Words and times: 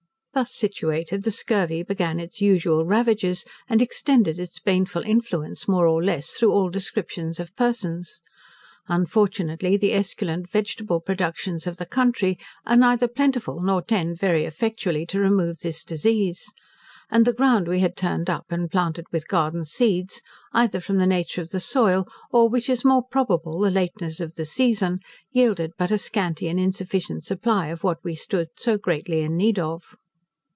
Thus 0.33 0.53
situated, 0.53 1.23
the 1.23 1.29
scurvy 1.29 1.83
began 1.83 2.17
its 2.17 2.39
usual 2.39 2.85
ravages, 2.85 3.43
and 3.67 3.81
extended 3.81 4.39
its 4.39 4.61
baneful 4.61 5.01
influence, 5.01 5.67
more 5.67 5.85
or 5.85 6.01
less, 6.01 6.29
through 6.31 6.53
all 6.53 6.69
descriptions 6.69 7.37
of 7.37 7.53
persons. 7.57 8.21
Unfortunately 8.87 9.75
the 9.75 9.91
esculent 9.91 10.49
vegetable 10.49 11.01
productions 11.01 11.67
of 11.67 11.75
the 11.75 11.85
country 11.85 12.39
are 12.65 12.77
neither 12.77 13.09
plentiful, 13.09 13.59
nor 13.61 13.81
tend 13.81 14.17
very 14.19 14.45
effectually 14.45 15.05
to 15.07 15.19
remove 15.19 15.59
this 15.59 15.83
disease. 15.83 16.53
And, 17.09 17.25
the 17.25 17.33
ground 17.33 17.67
we 17.67 17.81
had 17.81 17.97
turned 17.97 18.29
up 18.29 18.45
and 18.53 18.71
planted 18.71 19.07
with 19.11 19.27
garden 19.27 19.65
seeds, 19.65 20.21
either 20.53 20.79
from 20.79 20.97
the 20.97 21.05
nature 21.05 21.41
of 21.41 21.49
the 21.49 21.59
soil, 21.59 22.07
or, 22.31 22.47
which 22.47 22.69
is 22.69 22.85
more 22.85 23.03
probable, 23.03 23.59
the 23.59 23.69
lateness 23.69 24.21
of 24.21 24.35
the 24.35 24.45
season, 24.45 24.99
yielded 25.29 25.73
but 25.77 25.91
a 25.91 25.97
scanty 25.97 26.47
and 26.47 26.57
insufficient 26.57 27.25
supply 27.25 27.67
of 27.67 27.83
what 27.83 27.97
we 28.01 28.15
stood 28.15 28.47
so 28.57 28.77
greatly 28.77 29.19
in 29.19 29.35
need 29.35 29.59
of. 29.59 29.97